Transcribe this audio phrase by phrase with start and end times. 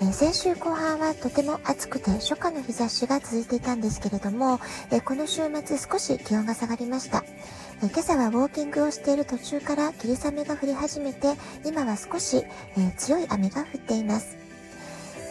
[0.00, 4.60] え、先週後半はとても暑くて初夏の日差しが続いていたんですけれども、
[4.92, 7.24] え、この週末少し気温が下がりました。
[7.82, 12.44] え、今朝はウォーキングをしている途中から霧雨が降り始めて、今は少し、
[12.76, 14.36] え強い雨が降っています。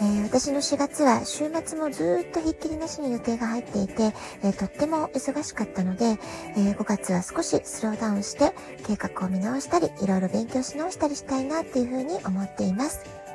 [0.02, 6.20] え私の4月は週末もずっとひっきりなしに予定が入っていて、えとっても忙しかったので、
[6.58, 8.52] え5月は少しスローダウンして
[8.86, 13.27] 計画を見直したり、いろいろ勉強し直したりしたいなっていうふうに思っています。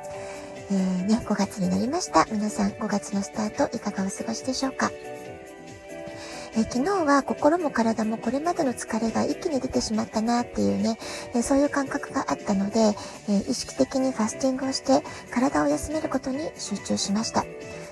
[0.71, 2.25] えー、ね、5月になりました。
[2.31, 4.91] 皆さん5月のスタートいかがお過ごしでしょうか？
[6.55, 10.97] え、昨日は心も体もこれまでの疲れが一気に出てしまったなっていうね、
[11.33, 12.95] え、そういう感覚があったので、
[13.27, 17.43] え、意識的にファスティングをして体を休めることに集中しました。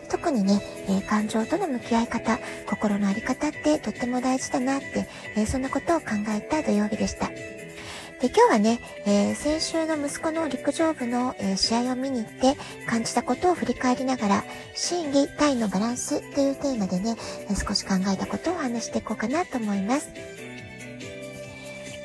[0.09, 2.37] 特にね、え感情との向き合い方、
[2.69, 7.29] 心の在り方ってとっても大事だなって、えそんなことを考えた土曜日でした。
[8.21, 12.55] で、今日はね、えー、先週の息子の陸上部の、えー、試合を見に行って
[12.85, 14.43] 感じたことを振り返りながら、
[14.75, 17.15] 心理体のバランスというテーマでね、
[17.49, 20.11] え、少し考えたことを話していこうかなと思います。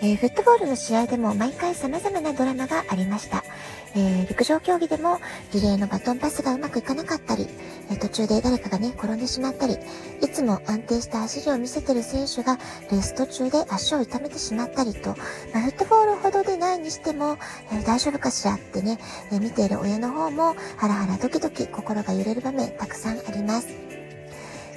[0.01, 3.45] えー、フットボールの試合でも毎回様々なドラマがありました。
[3.97, 5.21] えー、陸上競技でも
[5.55, 7.47] リレーのバトンパスがうまくいかなかったり、
[7.91, 9.79] えー、途中で誰かがね、転んでしまったり、
[10.21, 12.57] いつも安定した走りを見せてる選手が
[12.91, 15.15] レース途中で足を痛めてしまったりと、
[15.55, 17.39] まあ、フットボールほどでないにしても、
[17.73, 18.99] え大丈夫かしらってね、
[19.33, 23.69] え見ている親の方もハラハラドキドキ心が揺れる場面たくさんあります。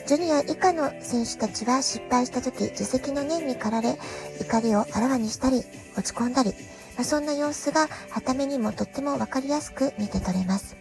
[0.08, 4.00] ジュニア以下の選手たちは失敗した時、自責の念に駆られ、
[4.40, 5.64] 怒りをあらわにしたり、
[5.98, 6.56] 落ち込んだり、
[7.00, 10.76] まあ、そんな様子が、はためにもとってもわかりやすく見て取れます。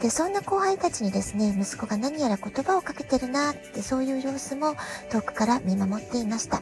[0.00, 4.74] で、そんな後輩たちにですね、息子が何やら言葉をかけてるなって、そういう様子も
[5.08, 6.60] 遠くから見守っていました。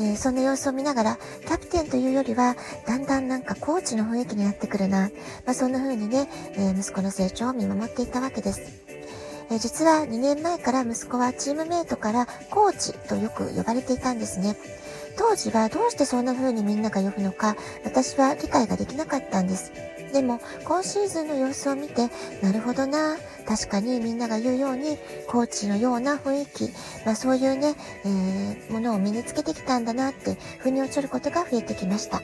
[0.00, 5.10] えー、そんな様子を見ながら、キャプテンというよりは、だんだんなんかコーチの雰囲気になってくるな。
[5.44, 8.86] まあ、そんな風にね、えー、息子の成長を見守っていたわけです。
[9.50, 14.56] え実は2年前から息子はチームメイトからコーチとよく呼ばれていたんですね。
[15.16, 19.72] 当時はどうしてそんな風にみんなが呼ぶのか私は理解ができなかったんです。
[20.12, 22.08] でも今シーズンの様子を見て
[22.40, 23.16] なるほどな
[23.46, 24.96] 確かにみんなが言うように
[25.26, 26.72] コーチのような雰囲気、
[27.04, 32.22] まあ、そういうね、えー、ものを身につけてきたんだなって腑に落ちることが増えてきました。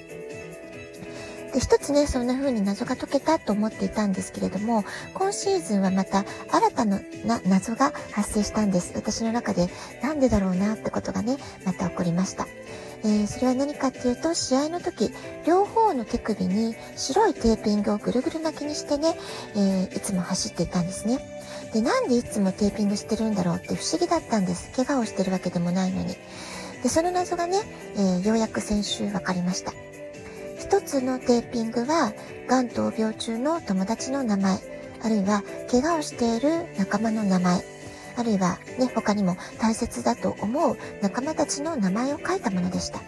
[1.53, 7.01] で、一つね、そんな風に謎が解けたと思っていたんですけれども、今シーズンはまた新たな
[7.47, 8.93] 謎が発生したんです。
[8.95, 9.69] 私の中で
[10.03, 12.47] なんでだろうなってことがね、また起こりました。
[13.05, 15.13] えー、それは何かっていうと、試合の時、
[15.45, 19.17] 両方の手首に白いテーピングをぐるぐる巻きにしてね、
[19.55, 21.19] えー、いつも走っていたんですね。
[21.75, 24.71] で、なんでいつもテーピングしてるんだろうって不思議だったんです。
[24.77, 26.17] 怪我をしてるわけでもないのに。
[26.83, 27.59] で、その謎がね、
[27.97, 29.73] えー、ようやく先週分かりました。
[30.73, 32.15] 一つのテーピングは、
[32.49, 34.59] がん闘病中の友達の名前、
[35.03, 37.63] あるいは怪我をしている仲間の名前、
[38.17, 43.01] あるいはね、他にも大切だと思う仲間たちの名前を書いたものでした。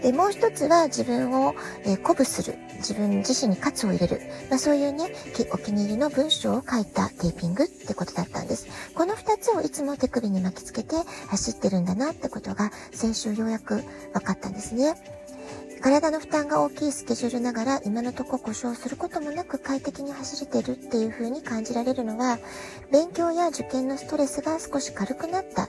[0.00, 2.56] で、もう一つは自分を、え、鼓舞する。
[2.76, 4.20] 自分自身に喝を入れる。
[4.48, 5.12] まあ、そういうね、
[5.52, 8.68] お気に入りの文章を書いたテーピングってことだったんです。
[8.94, 10.94] この二つをいつも手首に巻きつけて
[11.30, 15.21] 走ってるんだなってことが先週ようやく分かったんですね。
[15.82, 22.38] 体の負担が大きいスケジュールながら今のとこ故障することもなく快適に走れてるっていう風に感じられるのは
[22.92, 25.68] 勉強や受験のストレスが少し軽くなった。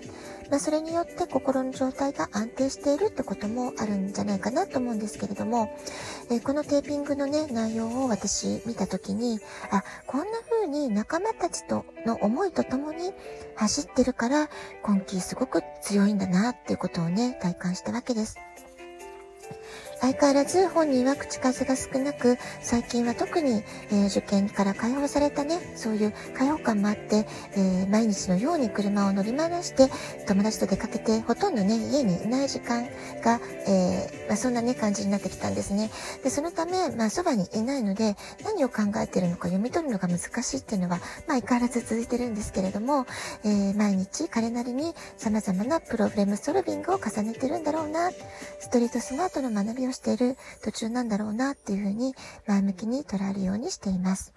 [0.52, 5.76] まあ、それによって心の状態が安定しているってこともあるんじゃないかなと思うんですけれども、
[6.30, 9.40] えー、このテーピングのね、内容を私見た時に、
[9.72, 13.14] あ、こんな風に仲間たちとの思いとともに
[13.56, 14.50] 走ってるから
[14.84, 18.38] 今季すごく強いんだなっていうことをね、体感したわけです。
[20.04, 29.90] 相変わらず本人は口数が少なく、最近は特に、えー、受験から解放されたね、そういう解放感もあって、えー、毎日のように車を乗り回して、
[30.28, 32.84] 友達と出かけて、ほとんどね、家にいない時間
[33.24, 35.90] が、えー、まあ、そんなね、感じになってきたんですね。
[36.22, 40.98] で、そのため、まあ、そばにいないので、何を考えているのか読み取るのが難しいっていうのは、
[41.28, 43.06] まあ、相変わらず続いてるんですけれども、
[43.46, 48.12] えー、毎日彼なりに様々なプロブレムソルビングを重ねてるんだろうな、
[48.60, 52.14] ストリートスマートの学びをしている途中なんだろうなっていうふうに
[52.48, 54.34] 前向きに捉えるようにしています。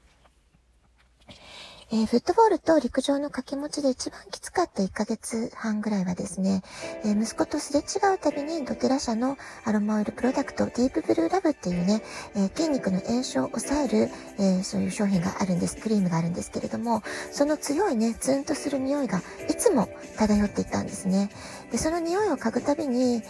[1.93, 6.63] えー、フットボールと陸上の掛け持ちで一番きつかった1ヶ月半ぐらいはですね、
[7.05, 12.03] えー、息子とすれ違うたびにドテラ社のアロマオイルプロダクトディープブルーラブっていうね、
[12.35, 14.11] えー、筋肉の炎症を抑える、
[14.41, 19.89] えそういう商品があるんです、クリームがあるんですけれども、その強いね、ツンとする匂いがいつも
[20.19, 21.31] 漂っていたんですね。
[21.71, 23.23] で、その匂いを嗅ぐたびに、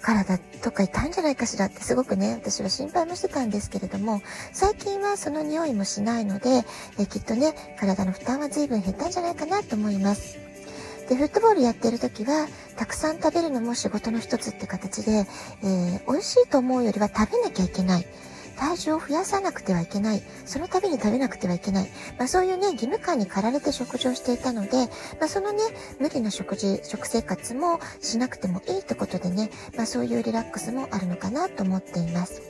[0.00, 6.64] 体とか痛いんじゃないかしらってすごくね、私は心配もしてたんですけれども、最近はその匂いもしないので、
[6.98, 10.38] えきっとね、体の負担は随分減ったんじゃないかなと思います。
[11.08, 15.26] で、フットボールやってる時は、たくさん食べるのも仕事の一つって形で、
[15.62, 18.06] えー、美味しいと思うよりは食べなきゃいけない。
[18.60, 20.22] 体重を増やさなくてはいけない。
[20.44, 21.88] その度に食べなくてはいけない。
[22.18, 25.62] まあそういうね、義務感に駆られて食事をしていたので、まあそのね、
[25.98, 32.42] 無理な食事、食生活もしなくてもいいってことでね、まあそういうリラックスもあるのかなと思っています。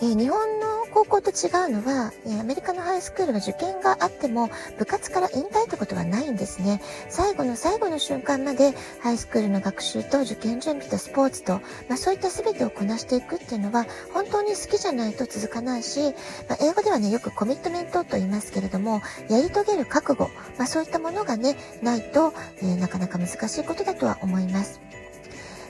[0.00, 4.50] えー、日本の高校と違うのは、えアメリカのハイスクールは受験があっても
[4.80, 6.82] 部活から引退ってことはないんですね。
[7.08, 16.00] 最後の最後の瞬間までハイスクールの学習と受験準備とスポーツと、まあ、そういった全てをこなしていくっていうのは本当に好きじゃないと続かないし、
[16.48, 19.00] まあ、英語ではねよくコミットメントと言いますけれども
[19.30, 24.80] やり遂げる覚悟、まあ、そういったものがねないと、えー、なかなか難しいことだとは思います。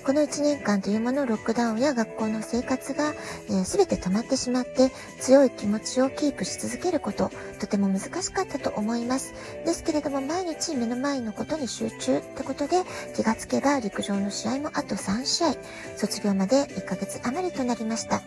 [0.05, 3.15] この1年間というものロックダウンや学校の生活が、
[3.49, 4.91] えー、全て止まってしまって
[5.21, 7.31] 強い気持ちをキープし続けること
[7.61, 9.35] とても難しかったと思います。
[9.65, 12.83] ですけれども毎日目の前のことに集中ってことで
[13.15, 15.55] 気がつけば陸上の試合もあと3試合。
[15.97, 18.23] 卒業まで1ヶ月余りとなりました。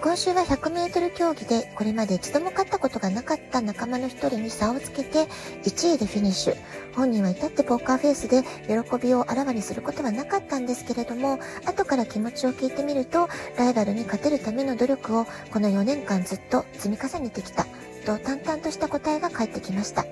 [0.00, 5.26] 今週は100メートル競技でこれまで一度も勝ったことがなかった仲間の一人に差をつけて
[5.64, 6.56] 1位でフィニッシュ。
[6.94, 13.28] 本人は至ってポーカーフェイスで喜びをあらわにすることはなかったんですけれども、後から気持ちを聞いてみると、
[13.58, 17.66] ライバルに勝てるための努力をこの4年間ずっと積み重ねてきた
[18.06, 20.06] と淡々とした答えが返ってきました。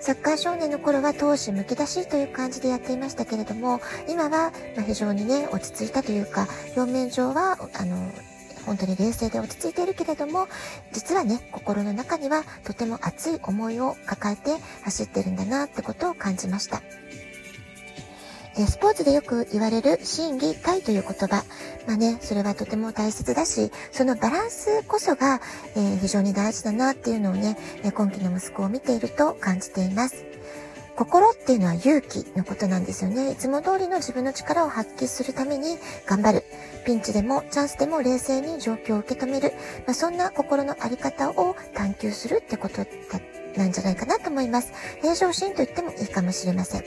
[0.00, 4.52] サッカー少年の頃は闘志むき出しという感じでやっていましたけれども、今は
[4.86, 8.10] 非常にね、落ち着いたというか、表面上は、あの、
[8.68, 10.46] 本当に冷静で落ち着いているけれども、
[10.92, 16.82] 実はね、心の中にはとても熱い思いを抱えて走ってるんだなってことを感じました。
[18.58, 21.44] えスポーツでよく言われる心技体という言葉。
[21.86, 25.40] まあね、それはとても大切だし、そのバランスこそが、
[25.74, 27.56] えー、非常に大事だなっていうのをね、
[27.94, 30.26] 今期の息子を見ていると感じています。
[30.96, 33.30] 心っていうのは勇気のことなんですよね。
[33.30, 36.44] いつも通りの自分の力を発揮するために頑張る。
[36.88, 39.52] ピンチでもチャンスでも冷静に状況を受け止める。
[39.86, 42.86] まあ、そんな心のあり方を探求するってことだ
[43.58, 44.72] なんじゃないかなと思います。
[45.02, 46.84] 平常心と言ってもいいかもしれません。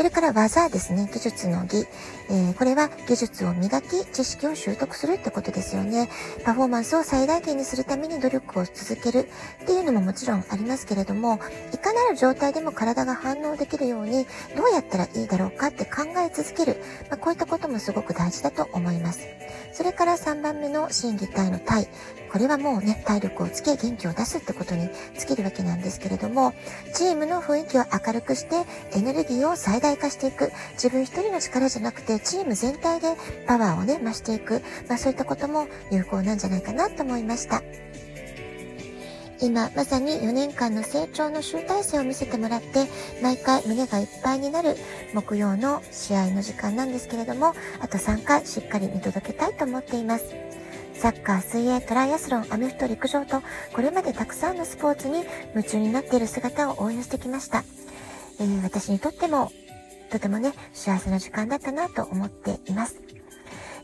[0.00, 1.10] それから技ですね。
[1.12, 1.86] 技術の技。
[2.30, 6.08] えー、これは技術を磨き、知識を習得するってことですよね。
[6.42, 9.28] パフォーマンスを最大限にするために努力を続ける
[9.62, 11.38] っていうのももちろんありますけれども、
[11.74, 14.24] いかなる状態でも体が反応できるように、
[14.56, 16.82] どうやったらいいだろうかって考え続ける。
[17.10, 19.28] まあ、こういったこともすごく大事だと思います。
[19.74, 21.88] それから3番目の心技体の体。
[22.32, 24.88] これはもうね、体力をつけ、元気を出すってことに
[25.18, 26.54] 尽きるわけなんですけれども、
[26.94, 28.64] チームの雰囲気を明るくして、
[28.96, 30.52] エネルギーを最大体化していく。
[30.72, 33.16] 自分一人の力じゃなくて、チーム全体で
[33.46, 34.62] パワーをね、増していく。
[34.88, 37.62] まあそういったことも有効なんじゃないかなと思いました。
[39.42, 42.86] 今まさに4年間の成長の集大成を見せてもらって
[43.22, 44.76] 毎回胸がいっぱいになる
[45.14, 50.26] 木曜の試合の時間なんですけれどもあと3回しっかり見届けたいと思っています。
[50.94, 53.42] サッカー、水泳、トライアスロン、アメフト、陸上と、
[53.72, 57.64] これまでたくさんのスポーツに夢中になっている姿を応援してきました。
[58.38, 59.50] えー、私にとっても、
[60.10, 63.00] とてもね、幸せな時間だったなと思っています。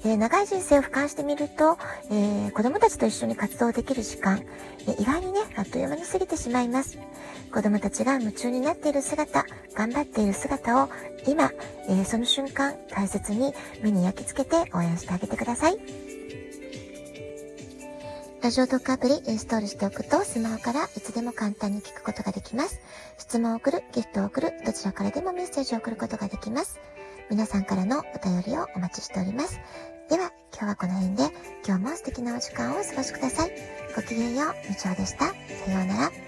[0.05, 1.79] えー、長い人生を俯瞰してみると、
[2.11, 4.43] えー、子供たちと一緒に活動できる時間、
[4.81, 6.99] えー、意外にね、あっという間に過ぎてしまいます。
[7.53, 10.91] 子供たちが夢中になっている姿、頑張っている姿を
[11.27, 11.51] 今、
[11.89, 16.06] えその瞬間大切に目に焼き付けて応援してあげてください。
[18.47, 22.81] ラジオトークアプリインストールしておくとスマホからいつでも簡単に聞くことができます。
[23.19, 26.79] 質問を送る、ギフトを送る、どちらからでもメッセージを送ることができます。
[27.29, 29.59] 皆さんからのお便りをお待ちしております。
[30.09, 31.25] では、今日はこの辺で、
[31.67, 33.51] 今日も素敵なお時間をお過ごしください。
[33.97, 35.27] ごきげんよう、みちおでした。
[35.27, 35.33] さ
[35.73, 36.26] ようなら。